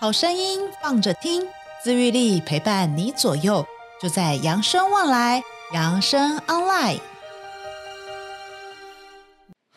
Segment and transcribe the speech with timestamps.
[0.00, 1.46] 好声音放着听，
[1.82, 3.64] 自愈力陪伴你左右，
[4.02, 5.42] 就在扬声旺来，
[5.72, 6.98] 扬声 online。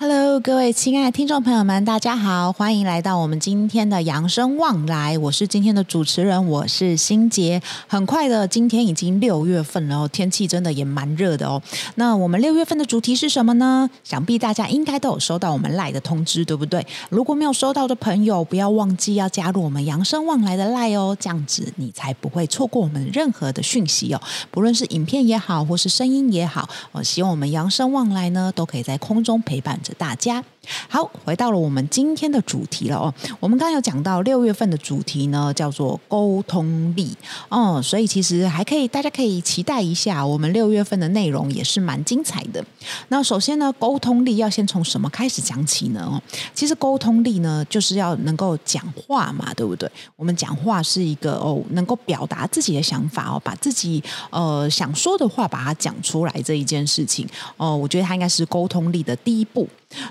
[0.09, 5.17] Hello，各位亲爱的听众朋友们，大家好，欢迎来到我们今天的扬声旺来。
[5.17, 7.61] 我是今天的主持人，我是心杰。
[7.87, 11.61] 很快的，今天已经六月份了，天气真的也蛮热的哦。
[11.95, 13.89] 那我们六月份的主题是什么呢？
[14.05, 16.87] 想必大家应该都有收到我们赖的通知，对不对？
[17.09, 24.21] 如果没有收到的朋友，不要忘记要加入我们扬声旺来的赖哦，这样子你才不会错过我们任何的讯息哦。
[24.51, 30.43] 不论是影片也好，或是声音也好，我希望我们扬声旺来呢，都可以在空中陪伴着大家。
[30.89, 33.13] 好，回到了我们今天的主题了哦。
[33.39, 37.15] 我们刚刚有讲到六月份的主题呢，叫做沟通力
[37.47, 42.61] 哦，所以其实还可以，大家可以期待一下，我们六月份的内容也是蛮精彩的。
[43.07, 46.05] 那首先呢，沟通力要先从什么开始讲起呢？
[46.05, 46.21] 哦，
[46.53, 49.89] 其实沟通力呢，就是要能够讲话嘛，对不对？
[50.17, 59.65] 我们讲话是一个哦，能够表达自己的想法哦，把自己呃想说的话把它讲出来这一件事情哦，我觉得它应该是沟通力的第一步。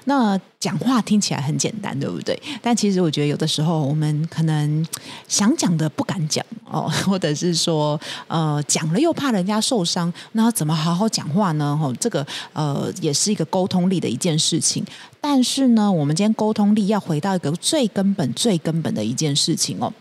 [0.04, 2.40] 那讲话听起来很简单，对不对？
[2.62, 4.86] 但其实我觉得有的时候我们可能
[5.28, 11.78] 想讲的不敢讲哦，或者是说呃讲了又怕人家受伤，那怎么好好讲话呢？
[11.80, 14.84] 哦，这个呃也是一个沟通力的一件事情。
[15.20, 19.92] 但是呢，我们今天沟通力要回到一个最根本、最根本的一件事情哦，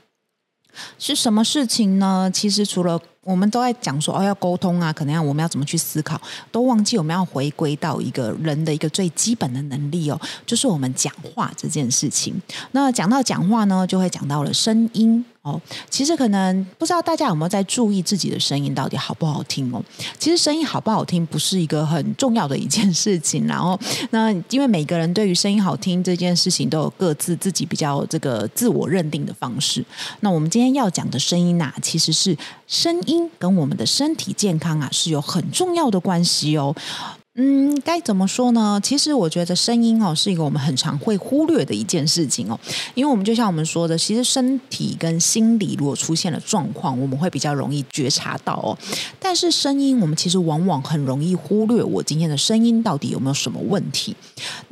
[0.99, 2.29] 是什么事情呢？
[2.33, 12.39] 其实除了我们都在讲说哦，要沟通啊，可能要我们要怎么去思考，都忘记我们要回归到一个人的一个最基本的能力哦，就是我们讲话这件事情。
[12.71, 15.25] 那讲到讲话呢，就会讲到了声音。
[15.41, 19.79] 哦，其实可能不知道大家有没有在注意自己的声音到底好不好听哦。
[20.17, 29.85] 其实声音好不好听不是一个很重要的一件事情，然 后那因为每个人对于声音好听这件事情都有各自自己比较这个自我认定的方式。
[30.21, 36.75] 那我们今天要讲的声音呐、其实是声音跟我们的身体健康啊是有很重要的关系哦。
[37.37, 38.79] 嗯，该怎么说呢？
[38.81, 42.57] 其实我觉得声音哦是一个我们很常会忽略的一件事情哦，
[42.93, 48.71] 因为我们就像我们说的，其实身体跟心理如果出现了状况，我们会比较容易觉察到哦。
[49.19, 54.15] 但是声音，我们其实往往很容易忽略，我今天的声音到底有没有什么问题。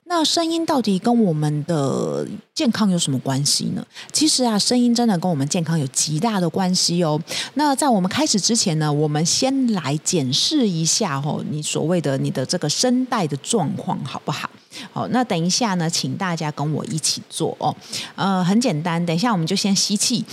[0.06, 3.84] 那声音到底跟我们的健康有什么关系呢？
[4.12, 7.20] 其实啊，声音真的跟我们健康有极大的关系哦。
[7.56, 14.50] 那在我们开始之前呢，我们先来检视一下哦，你所谓的你的这个声带的状况好不好？
[14.92, 17.76] 好，那等一下呢，请大家跟我一起做哦。
[18.16, 20.24] 呃，很简单，等一下我们就先吸气。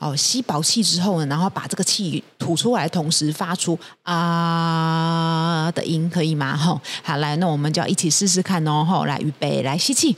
[0.00, 6.56] 哦，吸饱气之后呢，然后把这个气吐出来，同时发出啊的音，可以吗？
[6.56, 8.82] 吼， 好，来，那我们就要一起试试看哦。
[8.82, 10.16] 吼，来，预备，来吸气，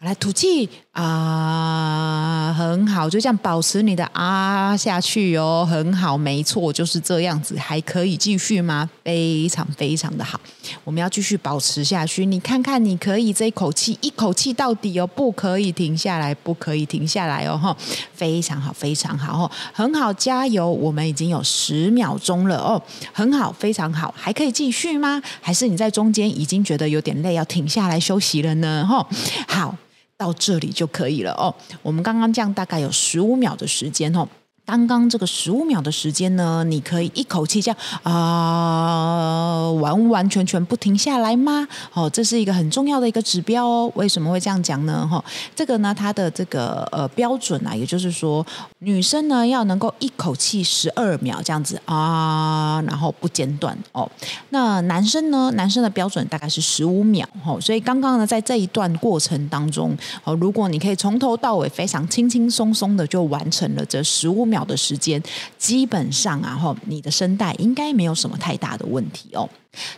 [0.00, 0.70] 来吐气。
[0.92, 1.02] 啊，
[2.52, 8.88] 很好，就这样保持你的啊下去哦，很好，没错，就是这样子，还可以继续吗？
[9.04, 10.40] 非常非常的好，
[10.84, 12.26] 我们要继续保持下去。
[12.26, 17.76] 你看看，你可以这一口气一口气到底哦，不可以停下来，不可以停下来哦，哈，
[18.12, 20.70] 非常好，非常好哦，很好，加油！
[20.70, 22.80] 我们已经有十秒钟了哦，
[23.12, 25.22] 很好，非常好，还可以继续吗？
[25.40, 28.86] 还是你在中间已经觉得有点累，要停下来休息了呢？
[28.88, 29.06] 哈，
[29.48, 29.74] 好。
[30.18, 31.54] 到这里就可以了哦。
[31.82, 34.28] 我们刚刚这样大概有十五秒的时间哦。
[34.68, 41.66] 刚刚这个十五秒的时间呢，你可以一口气这样啊，完完全全不停下来吗？
[41.94, 43.90] 哦，这是一个很重要的一个指标哦。
[43.94, 45.08] 为什么会这样讲呢？
[45.10, 45.24] 哈，
[45.56, 48.46] 这个呢，它的这个呃标准啊，也就是说，
[48.80, 54.06] 女生呢要能够一口气十二秒这样子啊，然后不间断哦。
[54.50, 57.58] 那男生呢，男生的标准大概是十五秒哦。
[57.58, 64.57] 所以刚刚呢，在这一段过程当中哦，如果你可以从头到尾非常轻轻松松的就完成了这十五秒。
[64.58, 65.22] 秒的时间，
[65.56, 69.48] 基本上啊，吼，你的声带应该没有什么太大的问题哦。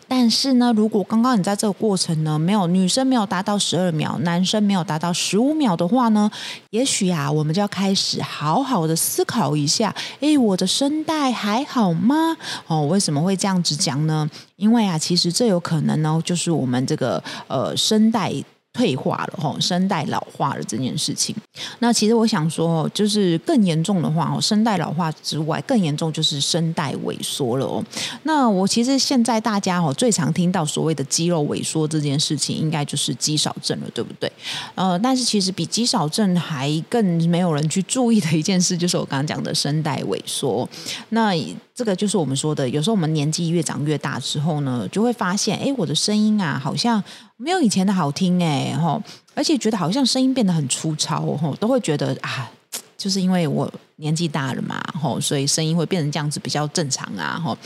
[0.07, 6.31] 但是呢，如果刚刚你在这个过程呢，没有女生没有达到十二秒，男生没有达到十五秒的话呢，
[6.71, 12.37] 也许啊，我们就要开始好好的思考一下，诶，我的声带还好吗？
[12.67, 14.29] 哦，为什么会这样子讲呢？
[14.57, 18.31] 因为啊，其实这有可能呢，就是我们这个呃声带。
[18.73, 21.35] 退化了吼，声带老化了这件事情。
[21.81, 27.85] 那其实我想说，就是更严重的话哦，声带老化之外，更严重就是声带萎缩了哦。
[28.23, 34.31] 那我其实现在大家哦最常听到所谓的肌肉萎缩这件事情，应该就是肌少症了，对不对？
[34.77, 40.69] 呃，但是其实比肌少症还更没有人去注意的一件事，就是我刚刚讲的声带萎缩。
[41.11, 41.35] 那
[41.81, 47.03] 这个就是我们说的，有时候我们年纪越长越大之后呢，就会发现，哎，我的声音啊，好像。
[47.39, 49.03] 没有以前的好听哎，吼，
[49.35, 52.51] 而且觉得好像声音变得很粗糙，吼，都会觉得啊，
[52.99, 53.67] 就是因为我
[54.01, 57.57] 年纪大了嘛，吼，所以声音会变成这样子比较正常啊，吼。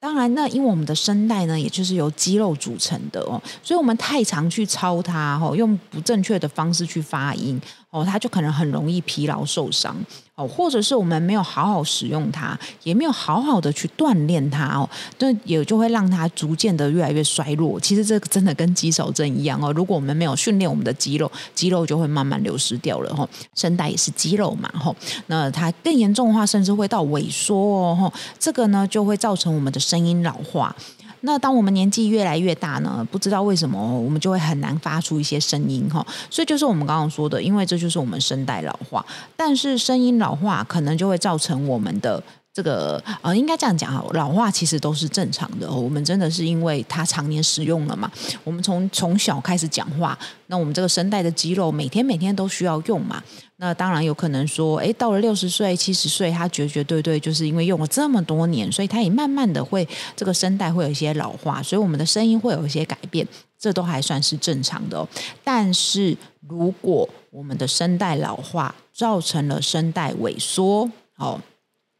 [0.00, 7.60] 当然，那因为我们的声带呢，也就是由肌肉组成的哦，所以我们太常去操它，吼，用不正确的方式去发音。
[7.90, 9.94] 哦，它就可能很容易疲劳受伤
[10.34, 14.88] 哦，或者是我们没有好好使用它，也没有好好的去锻炼它哦，
[15.18, 17.78] 这也就会让它逐渐的越来越衰弱。
[17.78, 23.28] 其实这个真的跟肌少症一样哦，如果我们没有训练我们的肌肉，肌肉就会慢慢流失掉了吼。
[23.54, 24.96] 声带也是肌肉嘛吼，
[25.26, 30.74] 那它更严重的话，甚至会到萎缩哦，这个呢就会造成我们的声音老化。
[31.24, 39.06] 那当我们年纪越来越大呢，不知道为什么我们就会很难发出一些声音哈，所以就是我们刚刚说的，因为这就是我们声带老化。
[39.36, 42.20] 但是声音老化可能就会造成我们的
[42.54, 45.70] 这个呃，应该这样讲哈，老化其实都是正常的。
[45.70, 48.10] 我们真的是因为它常年使用了嘛，
[48.44, 50.18] 我们从从小开始讲话，
[50.48, 53.22] 那我们这个声带的肌肉每天每天都需要用嘛。
[53.56, 63.26] 那当然有可能说，诶，到了六十岁、七十岁，他绝绝对对就是因为用了这么多年，所以他也慢慢的会这个声带会有一些老化，所以我们的声音会有一些改变，
[63.58, 65.08] 这都还算是正常的哦。
[65.44, 66.16] 但是
[66.48, 71.40] 如果我们的声带老化造成了声带萎缩，哦，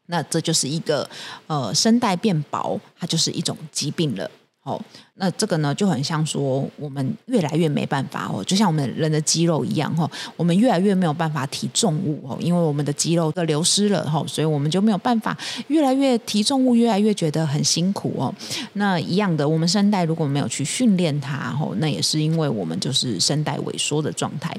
[0.07, 1.09] 那这就是一个
[1.47, 4.29] 呃声带变薄，它就是一种疾病了。
[4.63, 4.81] 哦，
[5.15, 15.37] 那这个呢就很像说，我们越来越没办法哦，就像我们人的肌肉一样哈，我们越来越没有办法提重物哦，因为我们的肌肉的流失了哈，所以我们就没有办法
[15.67, 18.33] 越来越提重物，越来越觉得很辛苦哦。
[18.73, 24.51] 那一样的，我们声带如果没有去训练它哦，那也是因为我们就是声带萎缩的状态。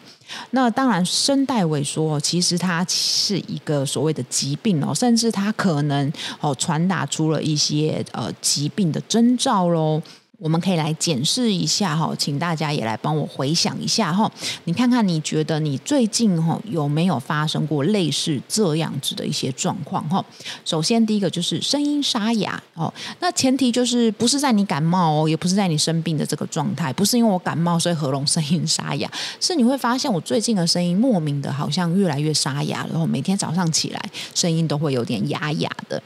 [0.53, 10.01] 那当然，声带萎缩其实它是一个所谓的疾病哦，甚至它可能哦传达出了一些呃疾病的征兆喽。
[10.45, 14.31] 我们可以来检视一下哈，请大家也来帮我回想一下哈，
[14.65, 20.23] 你看看你觉得你最近哈有没有发生过类似这样子的一些状况哈？
[20.63, 29.11] 首先第一个就是声音沙哑哦，那前提就是不是在你感冒哦，也不是在你生病的这个状态，不是因为我感冒所以喉咙声音沙哑，
[29.41, 36.03] 是你会发现我最近的声音莫名的好像越来越沙哑，然后每天早上起来声音都会有点哑哑的。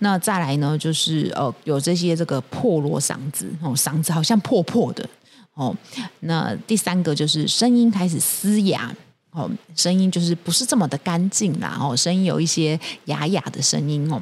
[0.00, 5.08] 那再来呢，就是呃，有这些这个破锣嗓子哦，嗓子好像破破的
[5.54, 5.74] 哦。
[6.20, 8.94] 那第三个就是声音开始嘶哑
[9.30, 14.20] 哦，声音就是不是这么的干净啦哦，声音有一些哑哑的声音哦。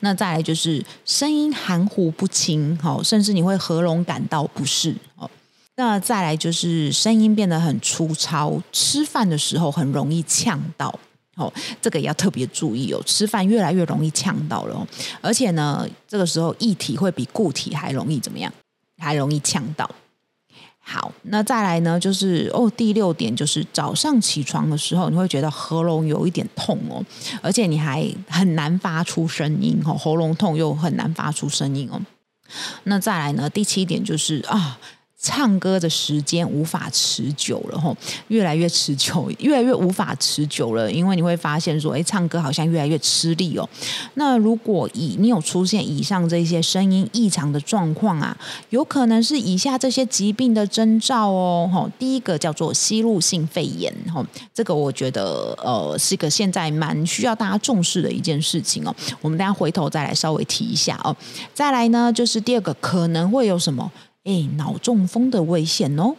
[0.00, 5.28] 那再来就是声音含糊不清哦，甚至你会喉咙感到不适哦。
[5.76, 10.98] 那再来就是声音变得很粗糙，吃饭的时候很容易呛到。
[11.36, 13.02] 哦，这个也要特别注意哦。
[13.06, 14.88] 吃饭越来越容易呛到了，
[15.20, 18.52] 而且呢，这个时候液体会比固体还容易怎么样？
[18.98, 19.88] 还容易呛到。
[20.80, 27.04] 好，那再来呢，就是哦，第六点就是早上起床的时候，你会觉得喉咙有一点痛哦，
[27.42, 32.00] 而且你还很难发出声音哦，喉咙痛又很难发出声音哦。
[32.84, 34.78] 那再来呢，第七点就是啊。
[35.20, 37.96] 唱歌的时间无法持久了吼，
[38.28, 40.90] 越来越持久，越来越无法持久了。
[40.92, 43.68] 因为你会发现说，诶，唱歌好像越来越吃力哦。
[44.14, 48.36] 那如果以你有出现以上这些声音异常的状况啊，
[48.70, 51.68] 有可能是以下这些疾病的征兆哦。
[51.72, 58.94] 吼，第一个叫做吸入性肺炎吼，这个我觉得呃是一个现在蛮需要大家重视的一件事情哦。
[59.22, 61.16] 我们大家回头再来稍微提一下哦。
[61.54, 63.90] 再来呢，就是第二个可能会有什么？
[64.26, 66.12] 哎，脑中风的危险哦！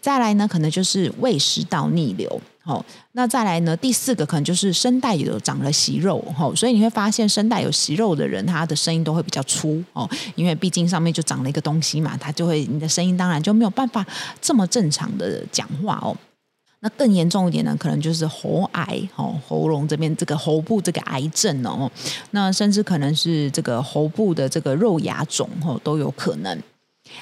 [0.00, 2.40] 再来呢，可能就是胃食道逆流。
[2.64, 6.24] 哦，那再来呢，第四个可能就是声带有长了息肉。
[6.38, 14.06] 哦，所以你会发现声带有息肉的人，他的声音都会比较粗哦，因为毕竟上面就长了一个东西嘛，他就会你的声音当然就没有办法
[14.40, 16.16] 这么正常的讲话哦。
[16.80, 21.90] 那更严重一点呢，可能就是喉癌哦，喉咙这边这个喉部这个癌症哦，
[22.30, 26.58] 那甚至可能是这个喉部的这个肉芽肿哦，都有可能。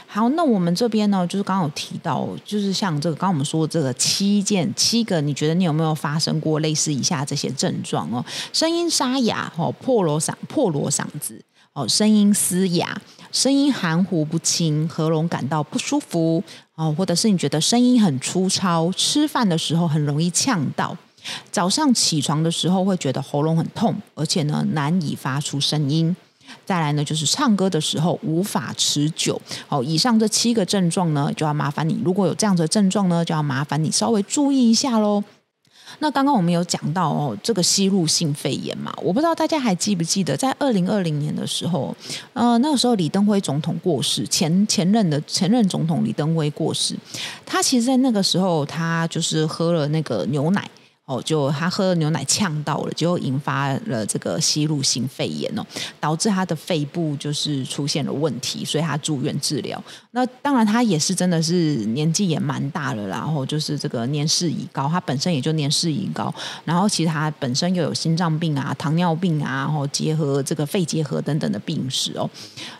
[0.06, 8.24] 好，那我们这边呢，就是刚刚有提到，就是像这个，刚刚我们说的这个七件七个，你觉得你有没有发生过类似以下这些症状哦？
[8.52, 11.42] 声音沙哑哦，破锣嗓破锣嗓子
[11.72, 16.42] 哦，声音嘶哑，声音含糊不清，喉咙感到不舒服
[16.74, 20.96] 哦，或者是你觉得声音很粗糙，吃饭的时候很容易呛到，
[21.50, 26.16] 早上起床的时候会觉得喉咙很痛，而且呢难以发出声音。
[26.64, 29.40] 再来呢，就是唱歌的时候无法持久。
[29.66, 35.22] 好，以上这七个症状呢，就要麻烦你，如果有这样的症状呢，就要麻烦你稍微注意一下喽。
[36.00, 41.96] 那刚刚我们有讲到哦，这个吸入性肺炎嘛，我不知道大家还记不记得，在二零二零年的时候，
[42.34, 46.94] 呃，那个时候李登辉总统过世，前前任的前任总统李登辉过世，
[47.46, 50.68] 他其实，在那个时候，他就是喝了那个牛奶。
[51.08, 55.64] 哦，就他喝牛奶呛到了，就引发了这个吸入性肺炎哦，
[55.98, 59.82] 导致他的肺部就是出现了问题，所以他住院治疗。
[60.10, 66.32] 那当然他也是真的是年纪也蛮大了，然后就是这个年事已高，他本身也就年事已高，
[66.66, 72.28] 然后其实他本身又有心脏病啊、糖尿病啊，然后结合这个肺结核等等的病史哦。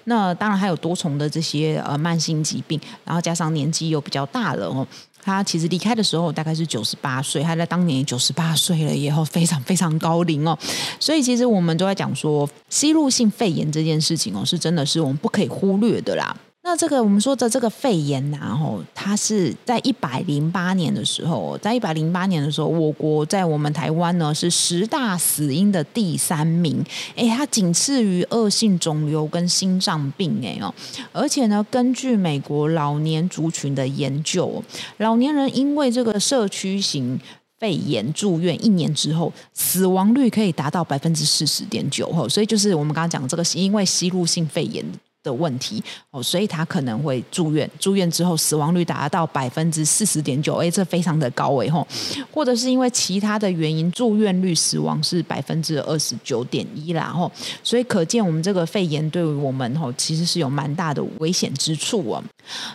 [0.05, 4.87] 那当然还有多重的这些呃慢性疾病，然后加上年纪又比较大了哦。
[5.23, 10.59] 他其实离开的时候大概是九十八岁，他在当年九十八岁了，以后非常非常高龄哦。
[10.99, 16.37] 所以其实我们都在讲说，吸入性肺炎这件事情哦，是真的是我们不可以忽略的啦。
[16.69, 26.85] 那这个我们说的这个肺炎呐，吼，它是在一百零八年的时候，在一百零八年的时候，我国在我们台湾呢是十大死因的第三名，
[27.17, 30.71] 哎，它仅次于恶性肿瘤跟心脏病，哎哦，
[31.11, 34.63] 而且呢，根据美国老年族群的研究，
[34.99, 37.19] 老年人因为这个社区型
[37.59, 44.85] 肺炎住院一年之后，死亡率可以达到百分之四十点九，吼，所以就是我们刚刚讲这个因为吸入性肺炎
[45.23, 51.87] 的问题哦，所以他可能会住院，住院之后死亡率达到百分之四十点九，哎，这非常的高诶吼，
[52.33, 57.31] 或者是因为其他的原因住院率死亡是百分之二十九点一啦吼，
[57.63, 62.23] 所以可见我们这个肺炎对于我们吼其实是有蛮大的危险之处哦。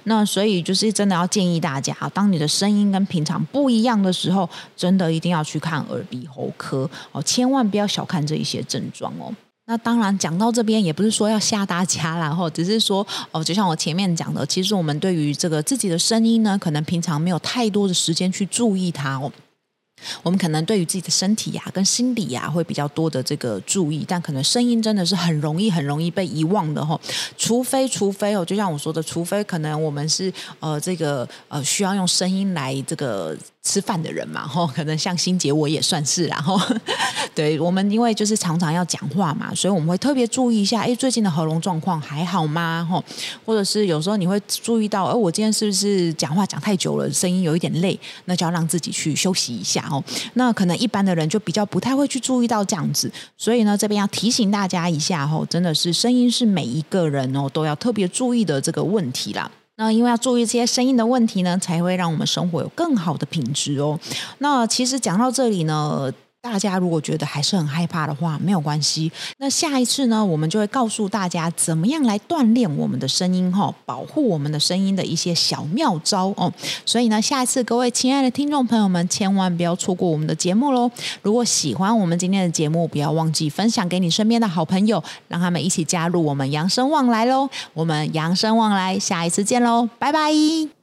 [0.04, 9.34] 那所以就是真的要建议大家，当你的声音跟平常不一样的时候，真的一定要去看耳鼻喉科哦，千万不要小看这一些症状哦。
[9.66, 19.32] 那当然，讲到这边也不是说要吓大家，然后只是说哦，就像我前面讲的，其实我们对于这个自己的声音呢，可能平常没有太多的时间去注意它哦。
[20.22, 27.00] 我们可能对于自己的身体呀、跟心理呀、会比较多的这个注意，但可能声音真的是很容易、很容易被遗忘的哈、哦。
[27.38, 33.38] 除非，除非哦，就像我说的，除非可能我们是呃这个呃需要用声音来这个。
[33.64, 36.60] 吃饭的人嘛， 吼，可能像欣洁我也算是，然后，
[37.34, 42.86] 对我们因为就是常常要讲话嘛，所以我们会特别注意一下，哎，最近的喉咙状况还好吗？
[42.90, 43.04] 吼，
[43.46, 50.04] 或者是有时候你会注意到，哎，我今天是不是讲话讲太久了，声音有一点累，那就要让自己去休息一下哦。
[50.34, 59.50] 那可能一般的人就比较不太会去注意到这样子，所以呢，这边要提醒大家一下，吼，真的是声音是每一个人哦都要特别注意的这个问题啦。
[59.84, 64.00] 那因为要注意这些声音的问题呢，才会让我们生活有更好的品质哦。
[64.38, 66.10] 那其实讲到这里呢。
[66.44, 69.10] 大家如果觉得还是很害怕的话，没有关系。
[69.38, 76.52] 那下一次呢，我们就会告诉大家怎么样来锻炼我们的声音哈，保护我们的声音的一些小妙招哦。
[76.86, 80.92] 所以呢，下一次各位亲爱的听众朋友们，千万不要错过我们的节目喽。
[81.22, 87.50] 如果喜欢我们今天的节目，不要忘记分享给你身边的好朋友，让他们一起加入我们扬声旺来喽。
[87.74, 90.83] 我们扬声旺来，下一次见喽，拜拜。